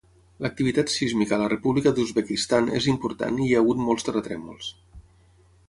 L'activitat 0.43 0.93
sísmica 0.93 1.35
a 1.37 1.39
la 1.41 1.49
República 1.53 1.93
d'Uzbekistan 1.99 2.71
és 2.79 2.89
important 2.95 3.39
i 3.39 3.45
hi 3.49 3.53
ha 3.59 3.63
hagut 3.65 3.85
molts 3.85 4.09
terratrèmols. 4.09 4.75